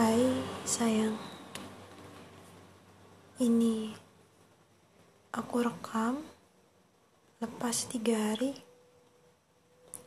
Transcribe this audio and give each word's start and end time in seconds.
Hai 0.00 0.32
sayang. 0.64 1.12
Ini 3.36 3.92
Aku 5.28 5.60
rekam 5.60 6.24
Lepas 7.36 7.84
tiga 7.84 8.32
hari 8.32 8.56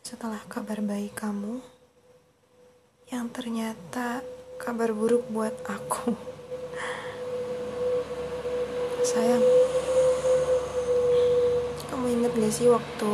Setelah 0.01 0.41
kabar 0.49 0.81
baik 0.81 1.13
kamu 1.13 1.61
Yang 3.13 3.25
ternyata 3.37 4.25
Kabar 4.57 4.97
buruk 4.97 5.29
buat 5.29 5.53
aku. 5.61 6.17
Sayang 9.13 9.45
Kamu 11.93 12.05
inget 12.09 12.33
gak 12.33 12.49
sih 12.49 12.65
waktu 12.65 13.13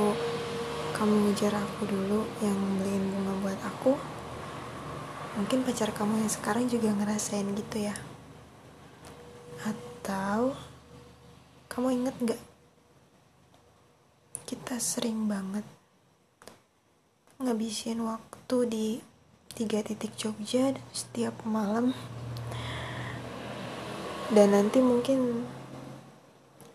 Kamu 0.95 1.27
ngejar 1.27 1.59
aku 1.59 1.91
dulu 1.91 2.23
Yang 2.39 2.55
beliin 2.55 3.03
bunga 3.11 3.33
buat 3.43 3.59
aku 3.67 4.18
Mungkin 5.39 5.63
pacar 5.63 5.95
kamu 5.95 6.19
yang 6.19 6.27
sekarang 6.27 6.67
juga 6.67 6.91
ngerasain 6.91 7.47
gitu 7.55 7.87
ya. 7.87 7.95
Atau 9.63 10.51
kamu 11.71 11.95
inget 11.95 12.15
gak? 12.19 12.41
Kita 14.43 14.75
sering 14.83 15.31
banget 15.31 15.63
ngabisin 17.39 18.03
waktu 18.03 18.57
di 18.67 18.87
tiga 19.55 19.79
titik 19.79 20.11
Jogja 20.19 20.75
setiap 20.91 21.39
malam. 21.47 21.95
Dan 24.35 24.51
nanti 24.51 24.83
mungkin 24.83 25.47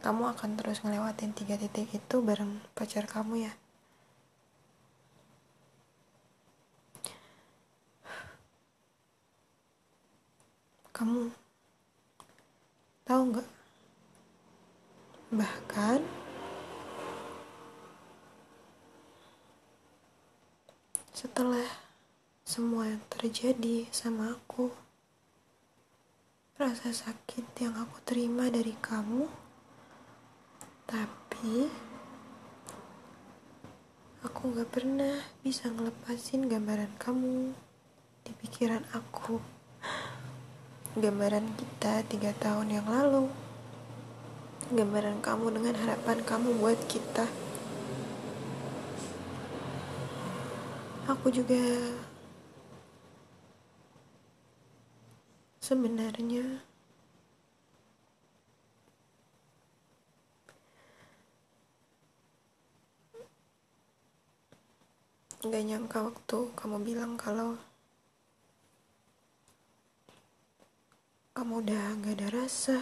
kamu 0.00 0.32
akan 0.32 0.56
terus 0.56 0.80
ngelewatin 0.80 1.36
tiga 1.36 1.60
titik 1.60 1.92
itu 1.92 2.16
bareng 2.24 2.64
pacar 2.72 3.04
kamu 3.04 3.44
ya. 3.44 3.52
Kamu 10.94 11.26
tahu 13.02 13.22
nggak? 13.34 13.48
Bahkan 15.34 16.00
setelah 21.10 21.66
semua 22.46 22.94
yang 22.94 23.02
terjadi 23.10 23.90
sama 23.90 24.38
aku, 24.38 24.70
rasa 26.62 26.94
sakit 26.94 27.42
yang 27.58 27.74
aku 27.74 27.98
terima 28.06 28.46
dari 28.46 28.78
kamu, 28.78 29.26
tapi 30.86 31.66
aku 34.22 34.40
nggak 34.54 34.70
pernah 34.70 35.26
bisa 35.42 35.74
ngelepasin 35.74 36.46
gambaran 36.46 36.94
kamu 37.02 37.50
di 38.22 38.30
pikiran 38.38 38.86
aku 38.94 39.53
gambaran 40.94 41.58
kita 41.58 42.06
tiga 42.06 42.30
tahun 42.38 42.70
yang 42.70 42.86
lalu. 42.86 43.26
Gambaran 44.70 45.18
kamu 45.18 45.58
dengan 45.58 45.74
harapan 45.74 46.22
kamu 46.22 46.54
buat 46.62 46.78
kita. 46.86 47.26
Aku 51.10 51.34
juga 51.34 51.58
sebenarnya 55.58 56.62
gak 65.42 65.60
nyangka 65.60 65.98
waktu 66.08 66.38
kamu 66.54 66.76
bilang 66.86 67.18
kalau 67.18 67.58
kamu 71.44 71.60
udah 71.60 72.00
gak 72.00 72.16
ada 72.16 72.40
rasa. 72.40 72.80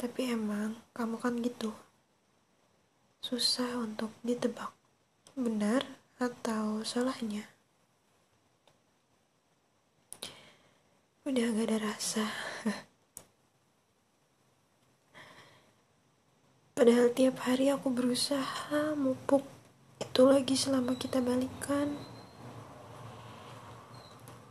Tapi 0.00 0.32
emang 0.32 0.80
kamu 0.96 1.20
kan 1.20 1.36
gitu. 1.44 1.76
Susah 3.20 3.84
untuk 3.84 4.08
ditebak 4.24 4.72
benar 5.36 5.84
atau 6.16 6.80
salahnya. 6.88 7.44
Udah 11.28 11.52
gak 11.52 11.68
ada 11.68 11.84
rasa. 11.92 12.24
Padahal 16.80 17.12
tiap 17.12 17.44
hari 17.44 17.68
aku 17.68 17.92
berusaha 17.92 18.96
mupuk 18.96 19.44
itu 20.00 20.24
lagi 20.24 20.56
selama 20.56 20.96
kita 20.96 21.20
balikan. 21.20 21.92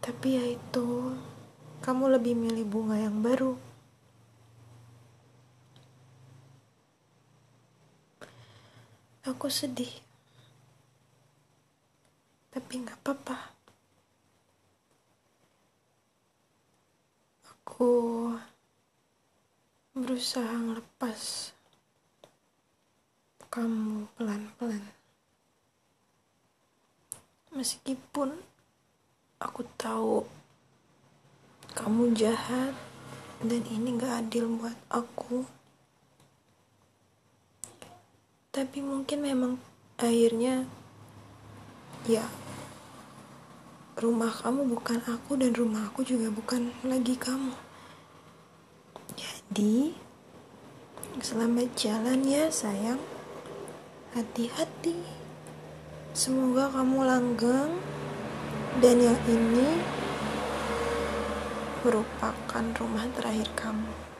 Tapi 0.05 0.37
ya 0.37 0.45
itu, 0.45 1.17
kamu 1.85 2.17
lebih 2.17 2.33
milih 2.33 2.65
bunga 2.65 2.97
yang 2.97 3.21
baru. 3.21 3.53
Aku 9.21 9.45
sedih. 9.53 9.93
Tapi 12.49 12.81
gak 12.81 12.97
apa-apa. 13.05 13.37
Aku 17.53 17.93
berusaha 19.93 20.57
ngelepas 20.57 21.53
kamu 23.53 24.09
pelan-pelan. 24.17 24.81
Meskipun 27.53 28.33
aku 29.37 29.61
tahu 29.77 30.25
kamu 31.75 32.15
jahat 32.15 32.71
dan 33.43 33.61
ini 33.67 33.99
gak 33.99 34.25
adil 34.25 34.47
buat 34.55 34.79
aku. 34.87 35.43
Tapi 38.55 38.79
mungkin 38.79 39.19
memang 39.19 39.53
akhirnya 39.99 40.63
ya 42.07 42.23
rumah 43.99 44.31
kamu 44.31 44.71
bukan 44.71 45.03
aku 45.03 45.35
dan 45.35 45.51
rumah 45.51 45.91
aku 45.91 46.07
juga 46.07 46.31
bukan 46.31 46.71
lagi 46.87 47.19
kamu. 47.19 47.51
Jadi 49.19 49.91
selamat 51.19 51.75
jalan 51.75 52.23
ya 52.23 52.47
sayang. 52.47 53.03
Hati-hati. 54.15 54.95
Semoga 56.15 56.71
kamu 56.71 57.03
langgeng. 57.03 57.75
Dan 58.79 58.99
yang 59.03 59.19
ini 59.27 59.94
merupakan 61.85 62.65
rumah 62.81 63.05
terakhir 63.13 63.45
kamu. 63.53 64.14